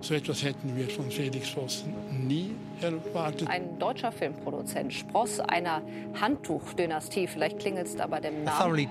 [0.00, 1.92] So etwas hätten wir von Felix Vossen
[2.26, 3.48] nie erwartet.
[3.48, 5.82] Ein deutscher Filmproduzent, Spross einer
[6.20, 8.88] Handtuchdynastie, vielleicht klingelt es da bei dem Namen.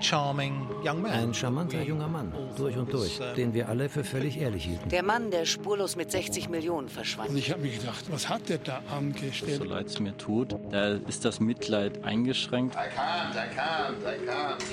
[1.06, 4.86] Ein charmanter junger Mann, durch und durch, den wir alle für völlig ehrlich hielten.
[4.90, 7.36] Der Mann, der spurlos mit 60 Millionen Und verschwand.
[7.38, 9.56] ich habe mir gedacht, was hat der da angestellt?
[9.56, 12.76] So leid es mir tut, da ist das Mitleid eingeschränkt.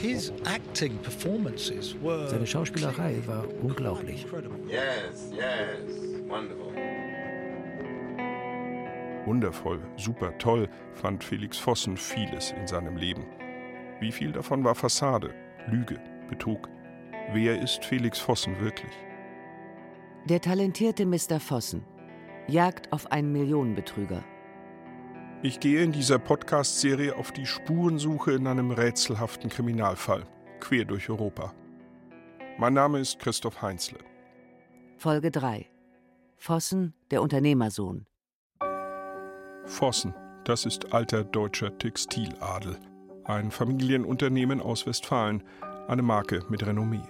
[0.01, 4.23] His acting performances were Seine Schauspielerei war unglaublich.
[4.23, 4.59] incredible.
[4.67, 6.15] Yes, yes.
[6.27, 6.73] Wonderful.
[9.25, 13.25] Wundervoll, super toll fand Felix Vossen vieles in seinem Leben.
[13.99, 15.33] Wie viel davon war Fassade,
[15.67, 15.99] Lüge,
[16.29, 16.69] Betrug?
[17.31, 18.91] Wer ist Felix Vossen wirklich?
[20.25, 21.39] Der talentierte Mr.
[21.39, 21.83] Vossen
[22.47, 24.23] jagt auf einen Millionenbetrüger.
[25.43, 30.23] Ich gehe in dieser Podcast-Serie auf die Spurensuche in einem rätselhaften Kriminalfall,
[30.59, 31.53] quer durch Europa.
[32.57, 33.99] Mein Name ist Christoph Heinzle.
[34.97, 35.67] Folge 3.
[36.37, 38.05] Vossen, der Unternehmersohn.
[39.65, 42.77] Vossen, das ist alter deutscher Textiladel.
[43.23, 45.43] Ein Familienunternehmen aus Westfalen,
[45.87, 47.01] eine Marke mit Renommee.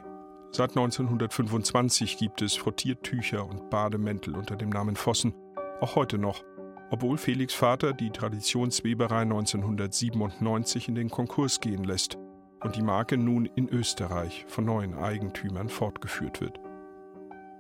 [0.52, 5.34] Seit 1925 gibt es Frottiertücher und Bademäntel unter dem Namen Vossen,
[5.82, 6.46] auch heute noch,
[6.92, 12.18] obwohl Felix Vater die Traditionsweberei 1997 in den Konkurs gehen lässt
[12.64, 16.60] und die Marke nun in Österreich von neuen Eigentümern fortgeführt wird.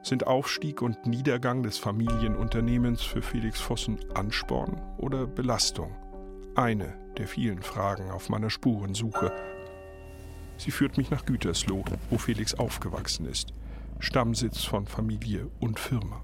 [0.05, 5.95] Sind Aufstieg und Niedergang des Familienunternehmens für Felix Vossen Ansporn oder Belastung?
[6.53, 9.31] Eine der vielen Fragen auf meiner Spurensuche.
[10.57, 13.51] Sie führt mich nach Gütersloh, wo Felix aufgewachsen ist.
[13.97, 16.21] Stammsitz von Familie und Firma.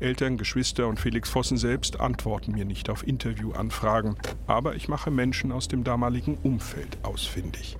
[0.00, 4.16] Eltern, Geschwister und Felix Vossen selbst antworten mir nicht auf Interviewanfragen,
[4.48, 7.78] aber ich mache Menschen aus dem damaligen Umfeld ausfindig.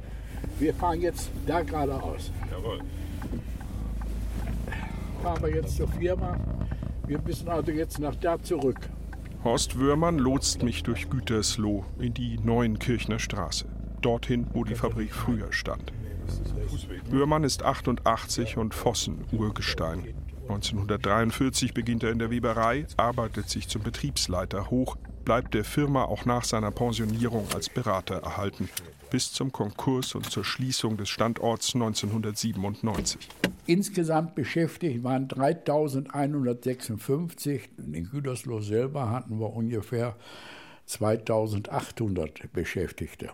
[0.61, 2.31] Wir fahren jetzt da geradeaus.
[2.49, 2.79] Jawohl.
[5.23, 6.37] Wir jetzt zur Firma.
[7.07, 8.79] Wir müssen also jetzt nach da zurück.
[9.45, 13.67] Horst Wörmann lotst mich durch Gütersloh in die Neuenkirchner Straße.
[14.01, 15.93] Dorthin, wo die Fabrik früher stand.
[17.11, 20.15] Wörmann ist 88 und Vossen Urgestein.
[20.49, 26.25] 1943 beginnt er in der Weberei, arbeitet sich zum Betriebsleiter hoch, bleibt der Firma auch
[26.25, 28.69] nach seiner Pensionierung als Berater erhalten,
[29.17, 33.31] bis zum Konkurs und zur Schließung des Standorts 1997.
[33.65, 37.71] Insgesamt beschäftigt waren 3156.
[37.79, 40.17] In Gütersloh selber hatten wir ungefähr
[40.85, 43.31] 2800 Beschäftigte.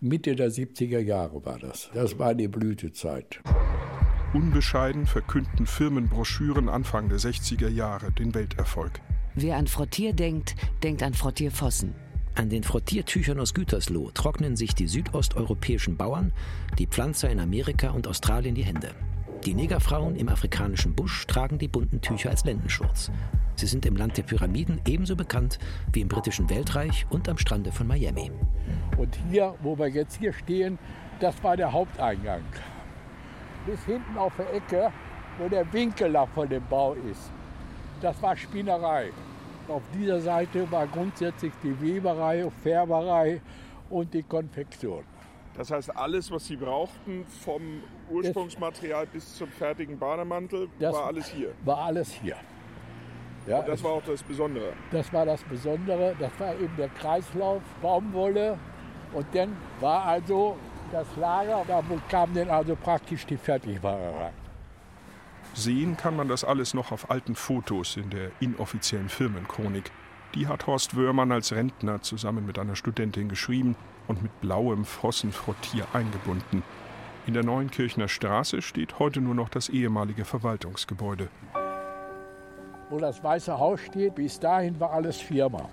[0.00, 1.90] Mitte der 70er Jahre war das.
[1.92, 3.40] Das war die Blütezeit.
[4.32, 9.00] Unbescheiden verkünden Firmenbroschüren Anfang der 60er Jahre den Welterfolg.
[9.34, 10.54] Wer an Frottier denkt,
[10.84, 11.96] denkt an Frottier Vossen.
[12.34, 16.32] An den Frottiertüchern aus Gütersloh trocknen sich die südosteuropäischen Bauern,
[16.78, 18.94] die Pflanzer in Amerika und Australien die Hände.
[19.44, 23.10] Die Negerfrauen im afrikanischen Busch tragen die bunten Tücher als Lendenschurz.
[23.56, 25.58] Sie sind im Land der Pyramiden ebenso bekannt
[25.92, 28.30] wie im britischen Weltreich und am Strande von Miami.
[28.96, 30.78] Und hier, wo wir jetzt hier stehen,
[31.20, 32.44] das war der Haupteingang.
[33.66, 34.92] Bis hinten auf der Ecke,
[35.38, 37.30] wo der Winkel von dem Bau ist,
[38.00, 39.10] das war Spinnerei.
[39.70, 43.40] Auf dieser Seite war grundsätzlich die Weberei, Färberei
[43.88, 45.04] und die Konfektion.
[45.56, 47.62] Das heißt, alles, was Sie brauchten, vom
[48.10, 51.52] Ursprungsmaterial bis zum fertigen Bademantel, Das war alles hier.
[51.64, 52.36] War alles hier.
[53.46, 54.72] Ja, Und das war auch das Besondere.
[54.90, 56.16] Das war das Besondere.
[56.18, 58.58] Das war eben der Kreislauf, Baumwolle.
[59.12, 60.56] Und dann war also
[60.90, 64.39] das Lager, da kam dann also praktisch die Fertigware rein.
[65.54, 69.90] Sehen kann man das alles noch auf alten Fotos in der inoffiziellen Firmenchronik.
[70.34, 73.74] Die hat Horst Wörmann als Rentner zusammen mit einer Studentin geschrieben
[74.06, 76.62] und mit blauem Frossenfrottier eingebunden.
[77.26, 81.28] In der Neuenkirchner Straße steht heute nur noch das ehemalige Verwaltungsgebäude.
[82.88, 85.68] Wo das Weiße Haus steht, bis dahin war alles Firma.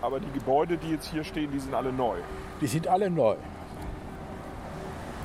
[0.00, 2.16] Aber die Gebäude, die jetzt hier stehen, die sind alle neu.
[2.60, 3.36] Die sind alle neu.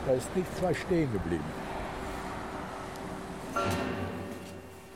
[0.05, 1.64] Da ist nichts mehr stehen geblieben.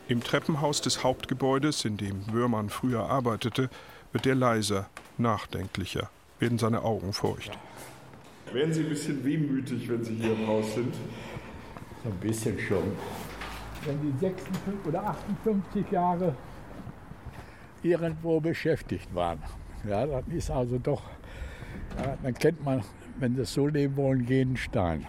[0.07, 3.69] Im Treppenhaus des Hauptgebäudes, in dem Wörmann früher arbeitete,
[4.11, 4.89] wird er leiser,
[5.19, 6.09] nachdenklicher,
[6.39, 7.51] werden seine Augen feucht.
[8.51, 10.95] Werden Sie ein bisschen wehmütig, wenn Sie hier im Haus sind?
[12.03, 12.91] So ein bisschen schon.
[13.85, 16.35] Wenn die 56 oder 58 Jahre
[17.83, 19.43] irgendwo beschäftigt waren,
[19.87, 21.03] ja, dann ist also doch,
[21.97, 22.83] ja, dann kennt man,
[23.19, 25.05] wenn sie so leben wollen, jeden Stein.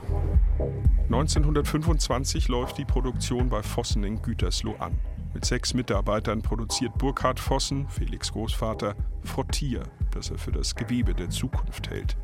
[1.06, 4.98] 1925 läuft die Produktion bei Vossen in Gütersloh an.
[5.34, 11.30] Mit sechs Mitarbeitern produziert Burkhard Vossen, Felix Großvater, Frottier, das er für das Gewebe der
[11.30, 12.16] Zukunft hält.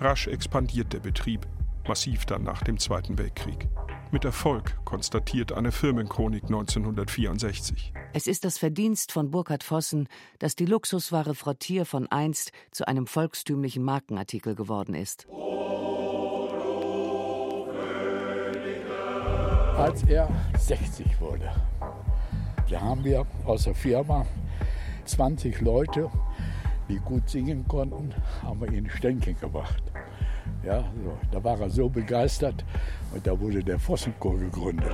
[0.00, 1.46] Rasch expandiert der Betrieb,
[1.88, 3.68] massiv dann nach dem Zweiten Weltkrieg.
[4.10, 7.92] Mit Erfolg, konstatiert eine Firmenchronik 1964.
[8.12, 10.06] Es ist das Verdienst von Burkhard Vossen,
[10.38, 15.26] dass die Luxusware Frottier von einst zu einem volkstümlichen Markenartikel geworden ist.
[19.76, 20.28] Als er
[20.58, 21.50] 60 wurde,
[22.70, 24.26] da haben wir aus der Firma
[25.04, 26.10] 20 Leute,
[26.88, 29.91] die gut singen konnten, haben wir in Stenken gebracht.
[30.64, 31.18] Ja, so.
[31.30, 32.64] Da war er so begeistert
[33.12, 34.92] und da wurde der Vossenchor gegründet.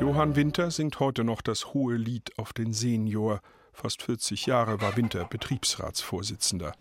[0.00, 3.40] Johann Winter singt heute noch das hohe Lied auf den Senior.
[3.72, 6.72] Fast 40 Jahre war Winter Betriebsratsvorsitzender.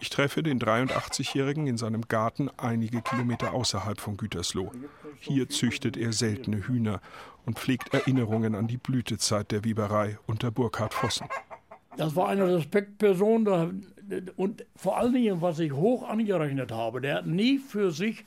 [0.00, 4.70] Ich treffe den 83-Jährigen in seinem Garten einige Kilometer außerhalb von Gütersloh.
[5.20, 7.00] Hier züchtet er seltene Hühner
[7.46, 11.28] und pflegt Erinnerungen an die Blütezeit der Weberei unter Burkhard Vossen.
[11.96, 13.84] Das war eine Respektperson
[14.36, 18.24] und vor allen Dingen, was ich hoch angerechnet habe, der hat nie für sich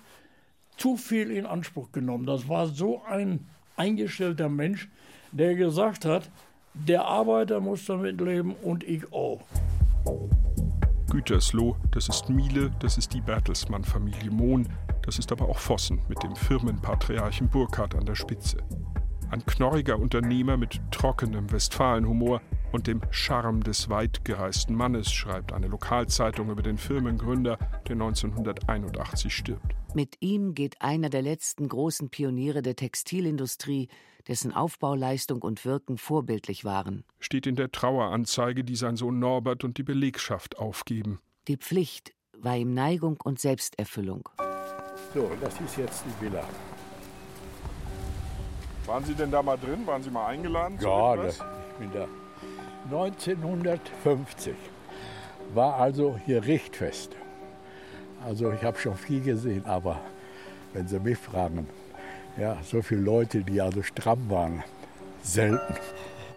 [0.76, 2.26] zu viel in Anspruch genommen.
[2.26, 3.48] Das war so ein
[3.78, 4.90] eingestellter Mensch,
[5.32, 6.30] der gesagt hat,
[6.74, 9.42] der Arbeiter muss damit leben und ich auch.
[11.12, 14.70] Gütersloh, das ist Miele, das ist die Bertelsmann-Familie Mohn,
[15.02, 18.60] das ist aber auch Vossen mit dem Firmenpatriarchen Burkhardt an der Spitze.
[19.30, 25.68] Ein knorriger Unternehmer mit trockenem Westfalenhumor und dem Charme des weit gereisten Mannes, schreibt eine
[25.68, 27.58] Lokalzeitung über den Firmengründer,
[27.88, 29.76] der 1981 stirbt.
[29.94, 33.90] Mit ihm geht einer der letzten großen Pioniere der Textilindustrie,
[34.28, 37.04] dessen Aufbauleistung und Wirken vorbildlich waren.
[37.20, 41.20] Steht in der Traueranzeige, die sein Sohn Norbert und die Belegschaft aufgeben.
[41.48, 44.30] Die Pflicht war ihm Neigung und Selbsterfüllung.
[45.14, 46.48] So, das ist jetzt die Villa.
[48.86, 49.86] Waren Sie denn da mal drin?
[49.86, 50.78] Waren Sie mal eingeladen?
[50.82, 52.08] Ja, das, ich bin da.
[52.86, 54.56] 1950
[55.54, 57.16] war also hier Richtfest.
[58.26, 60.00] Also ich habe schon viel gesehen, aber
[60.74, 61.68] wenn Sie mich fragen,
[62.38, 64.64] ja, so viele Leute, die also stramm waren,
[65.22, 65.76] selten.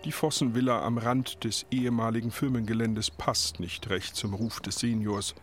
[0.05, 5.35] Die Vossenvilla am Rand des ehemaligen Firmengeländes passt nicht recht zum Ruf des Seniors.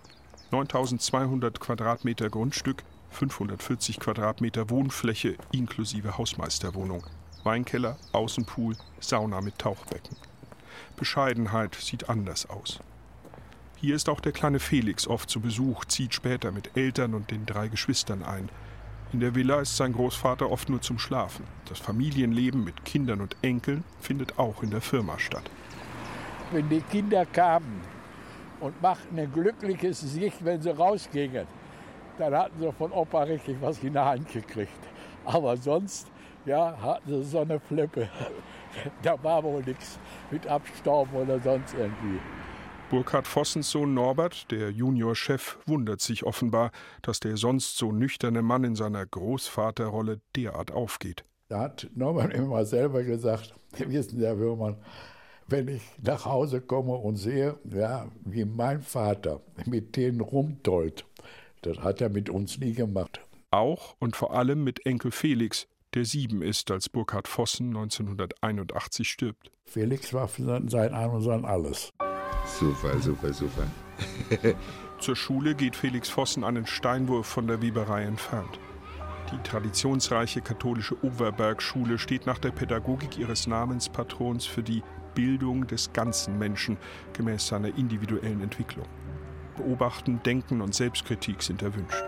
[0.51, 7.03] 9200 Quadratmeter Grundstück, 540 Quadratmeter Wohnfläche inklusive Hausmeisterwohnung,
[7.43, 10.15] Weinkeller, Außenpool, Sauna mit Tauchbecken.
[10.95, 12.79] Bescheidenheit sieht anders aus.
[13.77, 17.45] Hier ist auch der kleine Felix oft zu Besuch, zieht später mit Eltern und den
[17.47, 18.49] drei Geschwistern ein.
[19.13, 21.45] In der Villa ist sein Großvater oft nur zum Schlafen.
[21.67, 25.49] Das Familienleben mit Kindern und Enkeln findet auch in der Firma statt.
[26.51, 27.81] Wenn die Kinder kamen
[28.59, 31.47] und machten ein glückliches Gesicht, wenn sie rausgingen,
[32.17, 34.79] dann hatten sie von Opa richtig was in der Hand gekriegt.
[35.25, 36.07] Aber sonst,
[36.45, 38.09] ja, hatten sie so eine Flippe.
[39.01, 42.19] Da war wohl nichts mit Abstauben oder sonst irgendwie.
[42.89, 46.71] Burkhard Vossens Sohn Norbert, der Juniorchef, wundert sich offenbar,
[47.01, 51.23] dass der sonst so nüchterne Mann in seiner Großvaterrolle derart aufgeht.
[51.47, 54.75] Da hat Norbert immer selber gesagt, wissen Sie, Herr Würmann,
[55.47, 61.05] wenn ich nach Hause komme und sehe, ja, wie mein Vater mit denen rumtollt,
[61.61, 63.21] das hat er mit uns nie gemacht.
[63.51, 69.51] Auch und vor allem mit Enkel Felix, der sieben ist, als Burkhard Vossen 1981 stirbt.
[69.65, 71.91] Felix war sein Ein und sein Alles.
[72.45, 73.67] Super, super, super.
[74.99, 78.59] Zur Schule geht Felix Vossen einen Steinwurf von der Weberei entfernt.
[79.31, 84.83] Die traditionsreiche katholische Oberbergschule steht nach der Pädagogik ihres Namenspatrons für die
[85.15, 86.77] Bildung des ganzen Menschen
[87.13, 88.85] gemäß seiner individuellen Entwicklung.
[89.55, 92.03] Beobachten, Denken und Selbstkritik sind erwünscht.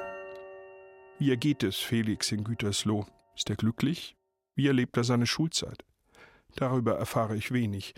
[1.20, 3.06] Wie ergeht es Felix in Gütersloh?
[3.36, 4.16] Ist er glücklich?
[4.56, 5.84] Wie erlebt er seine Schulzeit?
[6.56, 7.96] Darüber erfahre ich wenig.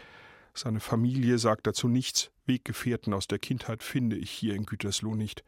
[0.54, 2.32] Seine Familie sagt dazu nichts.
[2.46, 5.44] Weggefährten aus der Kindheit finde ich hier in Gütersloh nicht.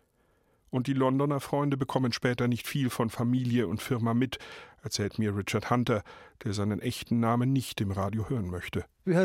[0.69, 4.38] Und die Londoner Freunde bekommen später nicht viel von Familie und Firma mit,
[4.83, 6.03] erzählt mir Richard Hunter,
[6.43, 8.86] der seinen echten Namen nicht im Radio hören möchte.
[9.05, 9.15] Uh, Wir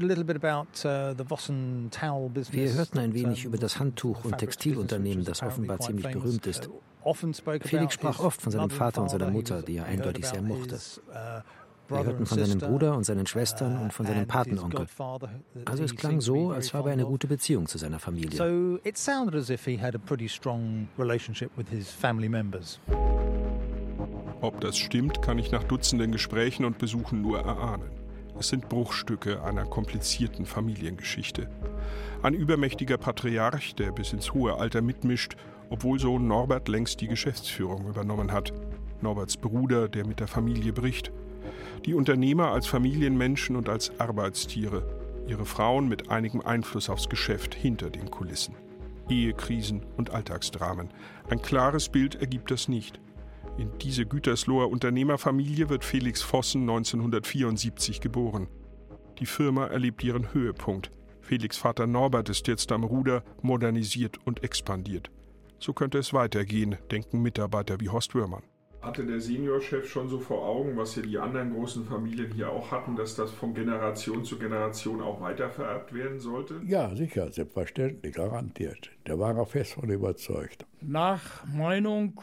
[2.72, 6.68] hörten ein wenig über das Handtuch- und Textilunternehmen, das offenbar ziemlich berühmt ist.
[7.04, 10.78] Uh, Felix sprach oft von seinem Vater und seiner Mutter, die er eindeutig sehr mochte.
[11.92, 14.86] Wir hörten von seinem Bruder und seinen Schwestern und von seinem Patenonkel.
[15.66, 18.36] Also es klang so, als habe er eine gute Beziehung zu seiner Familie.
[18.36, 22.80] So it sounded as if he had a pretty strong relationship with his family members.
[24.40, 27.90] Ob das stimmt, kann ich nach Dutzenden Gesprächen und Besuchen nur erahnen.
[28.38, 31.48] Es sind Bruchstücke einer komplizierten Familiengeschichte.
[32.22, 35.36] Ein übermächtiger Patriarch, der bis ins hohe Alter mitmischt,
[35.70, 38.52] obwohl Sohn Norbert längst die Geschäftsführung übernommen hat.
[39.00, 41.12] Norberts Bruder, der mit der Familie bricht.
[41.84, 45.00] Die Unternehmer als Familienmenschen und als Arbeitstiere.
[45.28, 48.56] ihre Frauen mit einigem Einfluss aufs Geschäft hinter den Kulissen.
[49.08, 50.88] Ehekrisen und Alltagsdramen.
[51.30, 53.00] Ein klares Bild ergibt das nicht.
[53.58, 58.48] In diese Gütersloher Unternehmerfamilie wird Felix Vossen 1974 geboren.
[59.18, 60.90] Die Firma erlebt ihren Höhepunkt.
[61.20, 65.10] Felix Vater Norbert ist jetzt am Ruder, modernisiert und expandiert.
[65.58, 68.42] So könnte es weitergehen, denken Mitarbeiter wie Horst Wörmann.
[68.82, 72.72] Hatte der Seniorchef schon so vor Augen, was ja die anderen großen Familien hier auch
[72.72, 76.60] hatten, dass das von Generation zu Generation auch weitervererbt werden sollte?
[76.66, 78.90] Ja, sicher, selbstverständlich, garantiert.
[79.06, 80.66] Der war auch fest von überzeugt.
[80.80, 82.20] Nach Meinung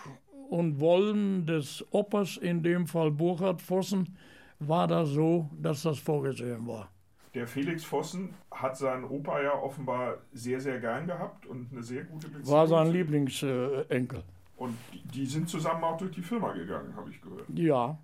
[0.50, 4.18] und Wollen des Opas, in dem Fall Burkhard Vossen,
[4.60, 6.92] war das so, dass das vorgesehen war.
[7.36, 12.04] Der Felix Vossen hat seinen Opa ja offenbar sehr, sehr gern gehabt und eine sehr
[12.04, 12.52] gute Beziehung.
[12.52, 14.24] War sein Lieblingsenkel.
[14.60, 14.76] Und
[15.14, 17.46] die sind zusammen auch durch die Firma gegangen, habe ich gehört.
[17.56, 17.98] Ja.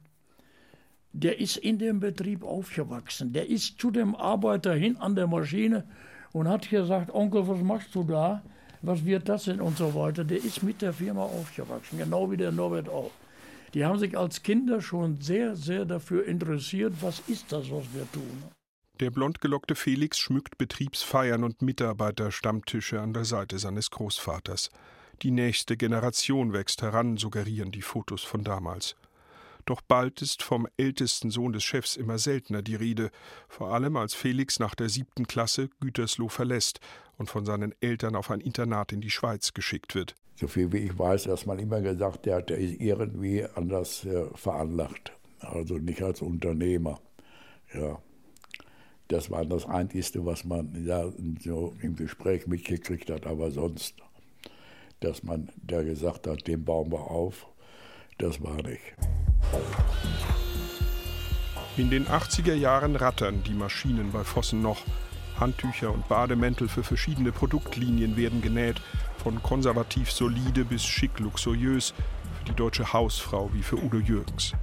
[1.12, 3.34] Der ist in dem Betrieb aufgewachsen.
[3.34, 5.84] Der ist zu dem Arbeiter hin an der Maschine
[6.32, 8.42] und hat gesagt, Onkel, was machst du da?
[8.82, 10.24] Was wird das denn und so weiter.
[10.24, 13.12] Der ist mit der Firma aufgewachsen, genau wie der Norbert auch.
[13.74, 18.10] Die haben sich als Kinder schon sehr, sehr dafür interessiert, was ist das, was wir
[18.14, 18.44] tun.
[19.02, 24.70] Der blondgelockte Felix schmückt Betriebsfeiern und Mitarbeiterstammtische an der Seite seines Großvaters.
[25.22, 28.96] Die nächste Generation wächst heran, suggerieren die Fotos von damals.
[29.66, 33.10] Doch bald ist vom ältesten Sohn des Chefs immer seltener die Rede,
[33.48, 36.80] vor allem als Felix nach der siebten Klasse Gütersloh verlässt
[37.18, 40.16] und von seinen Eltern auf ein Internat in die Schweiz geschickt wird.
[40.36, 44.26] So viel wie ich weiß, dass man immer gesagt hat, der ist irgendwie anders äh,
[44.36, 45.14] veranlagt.
[45.40, 47.00] Also nicht als Unternehmer.
[47.74, 48.00] Ja,
[49.08, 53.26] das war das Einzige, was man ja so im Gespräch mitgekriegt hat.
[53.26, 53.96] Aber sonst,
[55.06, 57.46] dass man da gesagt hat, den bauen wir auf,
[58.18, 58.82] das war nicht.
[61.78, 64.82] In den 80er Jahren rattern die Maschinen bei Vossen noch.
[65.40, 68.82] Handtücher und Bademäntel für verschiedene Produktlinien werden genäht,
[69.18, 71.94] von konservativ solide bis schick luxuriös,
[72.40, 74.54] für die deutsche Hausfrau wie für Udo Jürgens.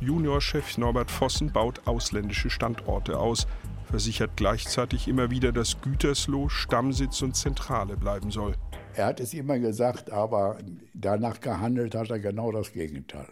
[0.00, 3.46] Juniorchef Norbert Vossen baut ausländische Standorte aus,
[3.90, 8.54] versichert gleichzeitig immer wieder, dass Gütersloh Stammsitz und Zentrale bleiben soll.
[8.96, 10.58] Er hat es immer gesagt, aber
[10.92, 13.28] danach gehandelt hat er genau das Gegenteil.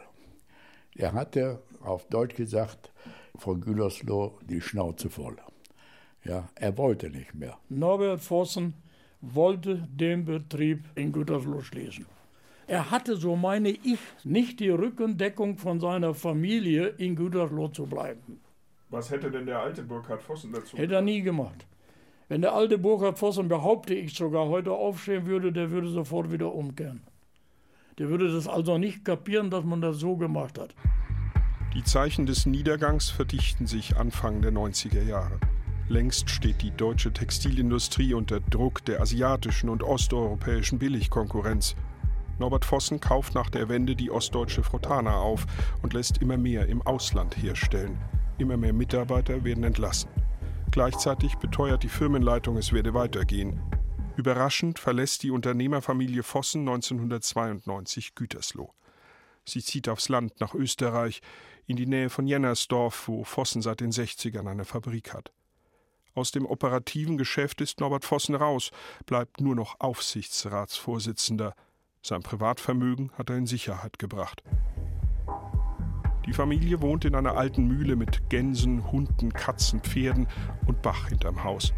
[0.95, 2.93] Er hatte auf Deutsch gesagt,
[3.37, 5.37] von Gütersloh die Schnauze voll.
[6.25, 7.59] Ja, er wollte nicht mehr.
[7.69, 8.75] Norbert Vossen
[9.21, 12.07] wollte den Betrieb in Gütersloh schließen.
[12.67, 18.41] Er hatte, so meine ich, nicht die Rückendeckung von seiner Familie in Gütersloh zu bleiben.
[18.89, 21.67] Was hätte denn der alte Burkhard Vossen dazu Hätte er nie gemacht.
[22.33, 26.55] Wenn der alte Burkhard Vossen, behaupte ich sogar, heute aufstehen würde, der würde sofort wieder
[26.55, 27.03] umkehren.
[27.99, 30.75] Der würde das also nicht kapieren, dass man das so gemacht hat.
[31.75, 35.41] Die Zeichen des Niedergangs verdichten sich Anfang der 90er Jahre.
[35.91, 41.77] Längst steht die deutsche Textilindustrie unter Druck der asiatischen und osteuropäischen Billigkonkurrenz.
[42.39, 45.45] Norbert Vossen kauft nach der Wende die ostdeutsche Frotana auf
[45.83, 47.99] und lässt immer mehr im Ausland herstellen.
[48.39, 50.09] Immer mehr Mitarbeiter werden entlassen.
[50.73, 53.61] Gleichzeitig beteuert die Firmenleitung, es werde weitergehen.
[54.17, 58.73] Überraschend verlässt die Unternehmerfamilie Vossen 1992 Gütersloh.
[59.45, 61.21] Sie zieht aufs Land nach Österreich,
[61.67, 65.31] in die Nähe von Jennersdorf, wo Vossen seit den 60ern eine Fabrik hat.
[66.15, 68.71] Aus dem operativen Geschäft ist Norbert Vossen raus,
[69.05, 71.55] bleibt nur noch Aufsichtsratsvorsitzender.
[72.01, 74.43] Sein Privatvermögen hat er in Sicherheit gebracht.
[76.27, 80.29] Die Familie wohnt in einer alten Mühle mit Gänsen, Hunden, Katzen, Pferden
[80.67, 81.73] und Bach hinterm Haus.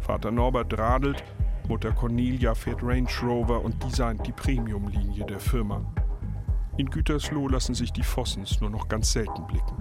[0.00, 1.22] Vater Norbert radelt,
[1.68, 5.84] Mutter Cornelia fährt Range Rover und designt die Premium-Linie der Firma.
[6.76, 9.76] In Gütersloh lassen sich die Vossens nur noch ganz selten blicken.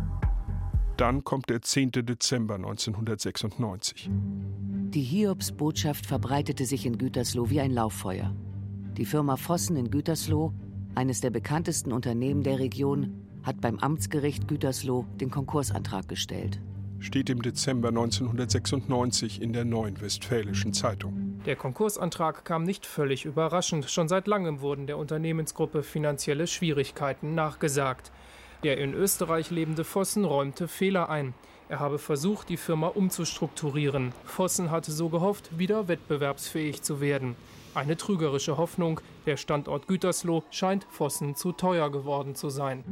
[0.96, 1.92] Dann kommt der 10.
[1.92, 4.12] Dezember 1996.
[4.12, 8.36] Die Hiobs-Botschaft verbreitete sich in Gütersloh wie ein Lauffeuer.
[8.96, 10.54] Die Firma Vossen in Gütersloh,
[10.94, 16.60] eines der bekanntesten Unternehmen der Region, hat beim Amtsgericht Gütersloh den Konkursantrag gestellt.
[17.00, 21.42] Steht im Dezember 1996 in der Neuen Westfälischen Zeitung.
[21.46, 23.90] Der Konkursantrag kam nicht völlig überraschend.
[23.90, 28.12] Schon seit langem wurden der Unternehmensgruppe finanzielle Schwierigkeiten nachgesagt.
[28.64, 31.34] Der in Österreich lebende Vossen räumte Fehler ein.
[31.68, 34.14] Er habe versucht, die Firma umzustrukturieren.
[34.24, 37.36] Vossen hatte so gehofft, wieder wettbewerbsfähig zu werden.
[37.74, 42.84] Eine trügerische Hoffnung, der Standort Gütersloh scheint Vossen zu teuer geworden zu sein.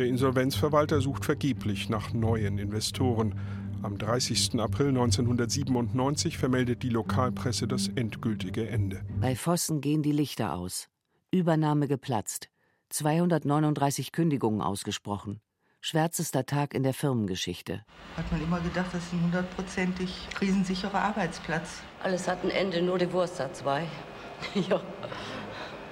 [0.00, 3.38] Der Insolvenzverwalter sucht vergeblich nach neuen Investoren.
[3.82, 4.58] Am 30.
[4.58, 9.02] April 1997 vermeldet die Lokalpresse das endgültige Ende.
[9.20, 10.88] Bei Vossen gehen die Lichter aus.
[11.30, 12.48] Übernahme geplatzt.
[12.88, 15.42] 239 Kündigungen ausgesprochen.
[15.82, 17.84] schwärzester Tag in der Firmengeschichte.
[18.16, 21.82] Hat man immer gedacht, das ist ein hundertprozentig krisensicherer Arbeitsplatz.
[22.02, 23.86] Alles hat ein Ende, nur die Wurst hat zwei.
[24.54, 24.80] ja.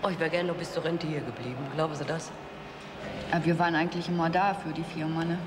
[0.03, 1.59] Oh, ich wäre gerne noch bis zur Rente hier geblieben.
[1.75, 2.33] Glauben Sie das?
[3.43, 5.39] Wir waren eigentlich immer da für die Firma, ne?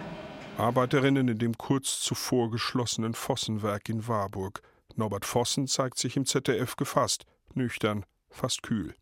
[0.57, 4.61] Arbeiterinnen in dem kurz zuvor geschlossenen Vossenwerk in Warburg.
[4.95, 8.93] Norbert Vossen zeigt sich im ZDF gefasst, nüchtern, fast kühl.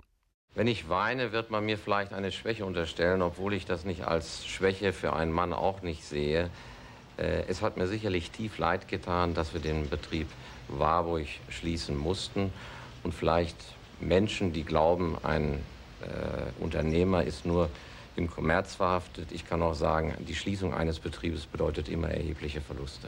[0.56, 4.46] Wenn ich weine, wird man mir vielleicht eine Schwäche unterstellen, obwohl ich das nicht als
[4.46, 6.50] Schwäche für einen Mann auch nicht sehe.
[7.18, 10.28] Äh, es hat mir sicherlich tief leid getan, dass wir den Betrieb
[10.70, 12.54] Warburg schließen mussten.
[13.04, 13.58] Und vielleicht
[14.00, 15.62] Menschen, die glauben, ein
[16.02, 17.70] äh, Unternehmer ist nur
[18.20, 19.32] im Kommerz verhaftet.
[19.32, 23.08] Ich kann auch sagen, die Schließung eines Betriebes bedeutet immer erhebliche Verluste.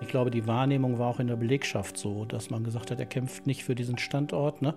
[0.00, 3.06] Ich glaube, die Wahrnehmung war auch in der Belegschaft so, dass man gesagt hat, er
[3.06, 4.74] kämpft nicht für diesen Standort, ne,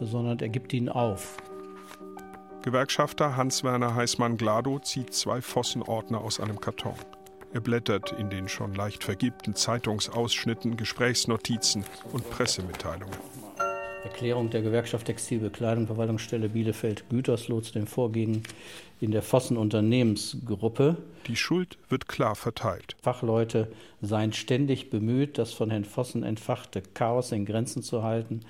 [0.00, 1.36] sondern er gibt ihn auf.
[2.62, 6.94] Gewerkschafter Hans-Werner Heißmann-Glado zieht zwei Fossenordner aus einem Karton.
[7.52, 13.16] Er blättert in den schon leicht vergilbten Zeitungsausschnitten, Gesprächsnotizen und Pressemitteilungen.
[14.04, 18.42] Erklärung der Gewerkschaft Textilbekleidung Verwaltungsstelle Bielefeld Gütersloh zu den Vorgängen
[19.00, 20.96] in der Vossen Unternehmensgruppe.
[21.28, 22.96] Die Schuld wird klar verteilt.
[23.00, 28.40] Fachleute seien ständig bemüht, das von Herrn Vossen entfachte Chaos in Grenzen zu halten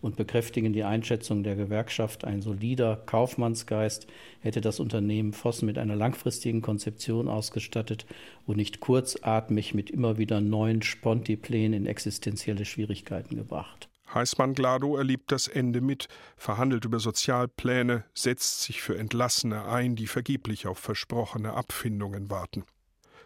[0.00, 4.06] und bekräftigen die Einschätzung der Gewerkschaft, ein solider Kaufmannsgeist
[4.40, 8.06] hätte das Unternehmen Vossen mit einer langfristigen Konzeption ausgestattet
[8.46, 13.88] und nicht kurzatmig mit immer wieder neuen Sponti-Plänen in existenzielle Schwierigkeiten gebracht.
[14.14, 20.66] Heißmann-Glado erlebt das Ende mit, verhandelt über Sozialpläne, setzt sich für Entlassene ein, die vergeblich
[20.66, 22.64] auf versprochene Abfindungen warten.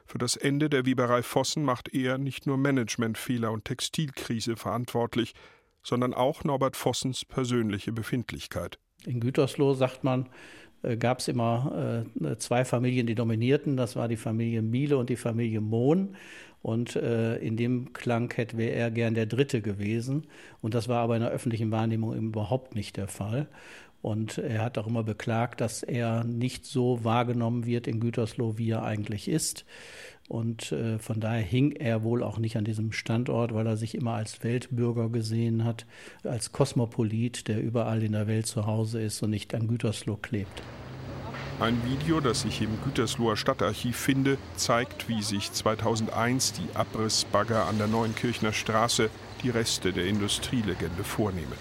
[0.07, 5.35] Für das Ende der Weberei Vossen macht er nicht nur Managementfehler und Textilkrise verantwortlich,
[5.83, 8.79] sondern auch Norbert Vossens persönliche Befindlichkeit.
[9.07, 10.29] In Gütersloh, sagt man,
[10.83, 13.77] äh, gab es immer äh, zwei Familien, die dominierten.
[13.77, 16.17] Das war die Familie Miele und die Familie Mohn.
[16.65, 20.23] Und äh, in dem Klang hätte wäre er gern der Dritte gewesen.
[20.63, 23.49] Und das war aber in der öffentlichen Wahrnehmung überhaupt nicht der Fall.
[24.01, 28.71] Und er hat auch immer beklagt, dass er nicht so wahrgenommen wird in Gütersloh, wie
[28.71, 29.67] er eigentlich ist.
[30.27, 33.95] Und äh, von daher hing er wohl auch nicht an diesem Standort, weil er sich
[33.95, 35.85] immer als Weltbürger gesehen hat,
[36.23, 40.63] als Kosmopolit, der überall in der Welt zu Hause ist und nicht an Gütersloh klebt.
[41.61, 47.79] Ein Video, das ich im Gütersloher Stadtarchiv finde, zeigt, wie sich 2001 die Abrissbagger an
[47.79, 49.09] der Neuenkirchner Straße
[49.45, 51.57] die Reste der Industrielegende vornehmen.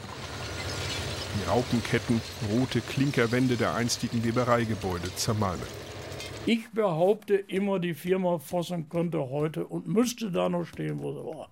[1.37, 5.67] Die Raupenketten, rote Klinkerwände der einstigen Webereigebäude zermalmen.
[6.47, 11.23] Ich behaupte immer, die Firma Vossen könnte heute und müsste da noch stehen, wo sie
[11.23, 11.49] war.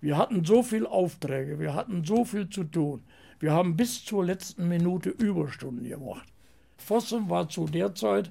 [0.00, 3.04] Wir hatten so viele Aufträge, wir hatten so viel zu tun.
[3.38, 6.26] Wir haben bis zur letzten Minute Überstunden gemacht.
[6.76, 8.30] Vossen war zu der Zeit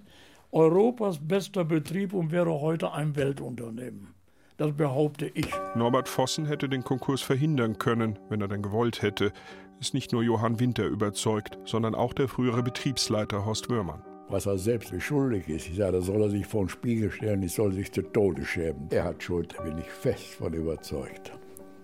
[0.51, 4.13] Europas bester Betrieb und wäre heute ein Weltunternehmen.
[4.57, 5.49] Das behaupte ich.
[5.75, 9.33] Norbert Vossen hätte den Konkurs verhindern können, wenn er denn gewollt hätte.
[9.81, 14.01] Ist nicht nur Johann Winter überzeugt, sondern auch der frühere Betriebsleiter Horst Wörmann.
[14.29, 17.43] Was er selbst schuldig ist, ich sage, da soll er sich vor den Spiegel stellen,
[17.43, 18.87] ich soll sich zu Tode schämen.
[18.91, 21.33] Er hat Schuld, da bin ich fest von überzeugt.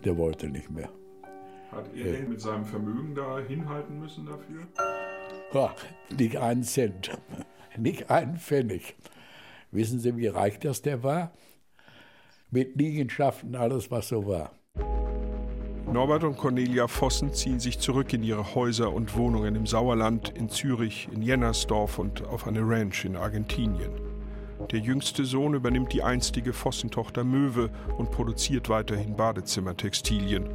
[0.05, 0.89] Der wollte nicht mehr.
[1.71, 2.23] Hat er äh.
[2.23, 4.67] mit seinem Vermögen da hinhalten müssen dafür?
[5.53, 5.75] Ja,
[6.17, 7.11] nicht einen Cent,
[7.77, 8.95] nicht einen Pfennig.
[9.71, 11.33] Wissen Sie, wie reich das der war?
[12.51, 14.51] Mit Liegenschaften, alles, was so war.
[15.91, 20.47] Norbert und Cornelia Vossen ziehen sich zurück in ihre Häuser und Wohnungen im Sauerland, in
[20.47, 23.91] Zürich, in Jennersdorf und auf eine Ranch in Argentinien.
[24.71, 30.45] Der jüngste Sohn übernimmt die einstige Vossentochter Möwe und produziert weiterhin Badezimmertextilien.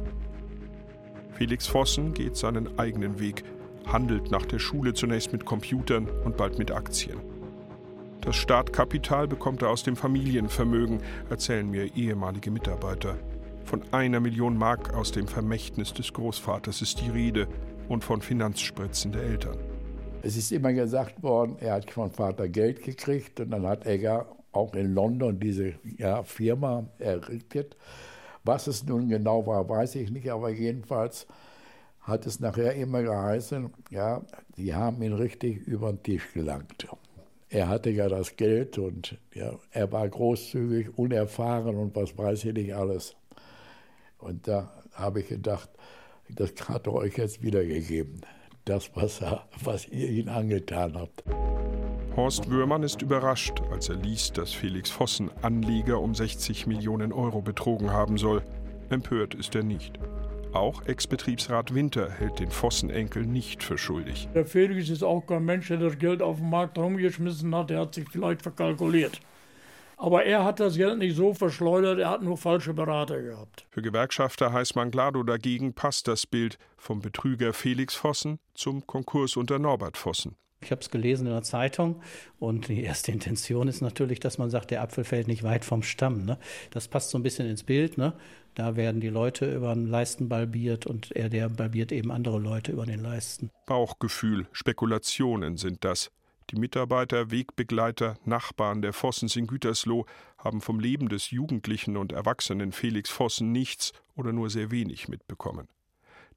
[1.33, 3.43] Felix Vossen geht seinen eigenen Weg
[3.91, 7.19] handelt nach der Schule zunächst mit Computern und bald mit Aktien.
[8.21, 13.15] Das Startkapital bekommt er aus dem Familienvermögen, erzählen mir ehemalige Mitarbeiter.
[13.63, 17.47] Von einer Million Mark aus dem Vermächtnis des Großvaters ist die Rede
[17.87, 19.57] und von Finanzspritzen der Eltern.
[20.23, 24.25] Es ist immer gesagt worden, er hat von Vater Geld gekriegt und dann hat Egger
[24.51, 27.77] auch in London diese ja, Firma errichtet.
[28.43, 31.27] Was es nun genau war, weiß ich nicht, aber jedenfalls
[32.07, 34.21] hat es nachher immer geheißen, ja,
[34.55, 36.87] die haben ihn richtig über den Tisch gelangt.
[37.49, 42.53] Er hatte ja das Geld und ja, er war großzügig, unerfahren und was weiß ich
[42.53, 43.15] nicht alles.
[44.19, 45.69] Und da habe ich gedacht,
[46.29, 48.21] das hat er euch jetzt wiedergegeben.
[48.65, 51.23] Das, was, er, was ihr ihn angetan habt.
[52.15, 57.41] Horst Wöhrmann ist überrascht, als er liest, dass Felix Vossen Anleger um 60 Millionen Euro
[57.41, 58.41] betrogen haben soll.
[58.89, 59.99] Empört ist er nicht.
[60.57, 64.27] Auch Ex-Betriebsrat Winter hält den Vossenenkel nicht für schuldig.
[64.33, 67.69] Der Felix ist auch kein Mensch, der das Geld auf dem Markt herumgeschmissen hat.
[67.69, 69.19] Der hat sich vielleicht verkalkuliert.
[69.97, 73.67] Aber er hat das Geld nicht so verschleudert, er hat nur falsche Berater gehabt.
[73.69, 79.59] Für Gewerkschafter Heißmann Glado dagegen passt das Bild vom Betrüger Felix Vossen zum Konkurs unter
[79.59, 80.37] Norbert Vossen.
[80.61, 82.01] Ich habe es gelesen in der Zeitung
[82.39, 85.83] und die erste Intention ist natürlich, dass man sagt, der Apfel fällt nicht weit vom
[85.83, 86.25] Stamm.
[86.25, 86.39] Ne?
[86.71, 87.99] Das passt so ein bisschen ins Bild.
[87.99, 88.13] Ne?
[88.57, 92.71] Da werden die Leute über den Leisten balbiert und er, der balbiert eben andere Leute
[92.71, 93.51] über den Leisten.
[93.67, 96.09] Bauchgefühl, Spekulationen sind das.
[96.49, 100.07] Die Mitarbeiter, Wegbegleiter, Nachbarn der Vossens in Gütersloh
[100.39, 105.67] haben vom Leben des Jugendlichen und Erwachsenen Felix Vossen nichts oder nur sehr wenig mitbekommen.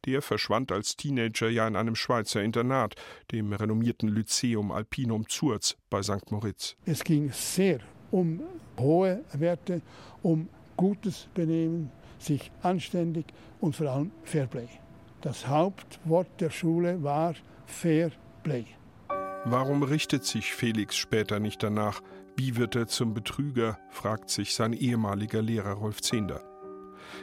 [0.05, 2.97] Der verschwand als Teenager ja in einem Schweizer Internat,
[3.33, 6.31] dem renommierten Lyceum Alpinum Zurz bei St.
[6.31, 6.77] Moritz.
[6.85, 7.79] Es ging sehr
[8.11, 8.43] um
[8.79, 9.81] hohe Werte,
[10.23, 13.27] um gutes Benehmen, sich anständig
[13.61, 14.69] und vor allem Fairplay.
[15.21, 17.35] Das Hauptwort der Schule war
[17.67, 18.65] Fairplay.
[19.45, 22.03] Warum richtet sich Felix später nicht danach?
[22.37, 23.79] Wie wird er zum Betrüger?
[23.91, 26.43] fragt sich sein ehemaliger Lehrer Rolf Zehnder.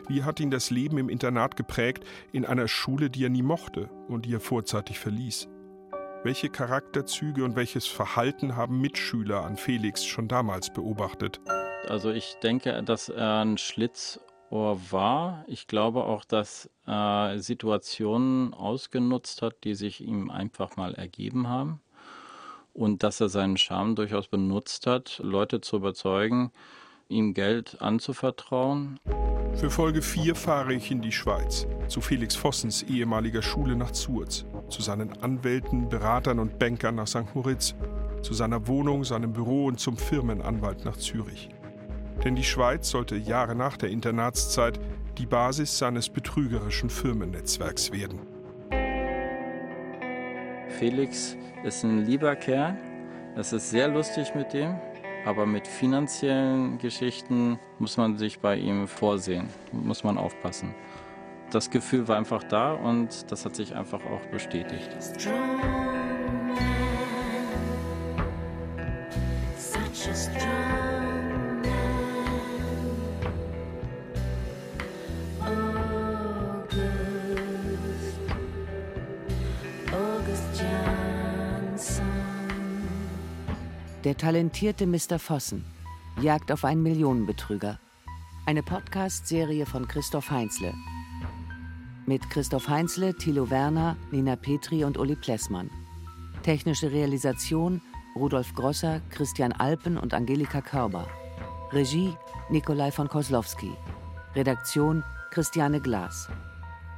[0.07, 3.89] Wie hat ihn das Leben im Internat geprägt, in einer Schule, die er nie mochte
[4.07, 5.47] und die er vorzeitig verließ?
[6.23, 11.39] Welche Charakterzüge und welches Verhalten haben Mitschüler an Felix schon damals beobachtet?
[11.87, 13.57] Also ich denke, dass er ein
[14.47, 15.43] Schlitzohr war.
[15.47, 21.81] Ich glaube auch, dass er Situationen ausgenutzt hat, die sich ihm einfach mal ergeben haben
[22.73, 26.51] und dass er seinen Charme durchaus benutzt hat, Leute zu überzeugen,
[27.09, 28.99] ihm Geld anzuvertrauen.
[29.53, 34.45] Für Folge 4 fahre ich in die Schweiz, zu Felix Vossens ehemaliger Schule nach Zurz,
[34.69, 37.33] zu seinen Anwälten, Beratern und Bankern nach St.
[37.33, 37.73] Moritz,
[38.21, 41.49] zu seiner Wohnung, seinem Büro und zum Firmenanwalt nach Zürich.
[42.23, 44.79] Denn die Schweiz sollte Jahre nach der Internatszeit
[45.17, 48.19] die Basis seines betrügerischen Firmennetzwerks werden.
[50.79, 52.77] Felix ist ein lieber Kerl.
[53.35, 54.75] Es ist sehr lustig mit dem.
[55.25, 60.73] Aber mit finanziellen Geschichten muss man sich bei ihm vorsehen, muss man aufpassen.
[61.51, 64.89] Das Gefühl war einfach da und das hat sich einfach auch bestätigt.
[84.07, 85.19] Der talentierte Mr.
[85.19, 85.65] Vossen
[86.21, 87.77] jagt auf einen Millionenbetrüger.
[88.45, 90.73] Eine Podcast-Serie von Christoph Heinzle.
[92.05, 95.69] Mit Christoph Heinzle, Thilo Werner, Nina Petri und Uli Plessmann.
[96.41, 97.81] Technische Realisation
[98.15, 101.05] Rudolf Grosser, Christian Alpen und Angelika Körber.
[101.73, 102.13] Regie
[102.49, 103.73] Nikolai von Koslowski.
[104.35, 106.29] Redaktion Christiane Glas.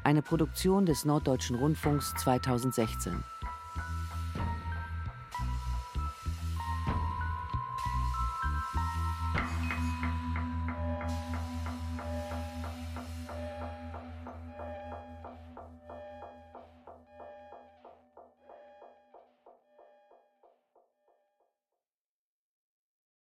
[0.03, 3.23] Eine Produktion des Norddeutschen Rundfunks 2016.